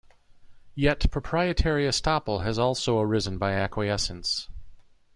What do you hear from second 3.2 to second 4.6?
by acquiescence.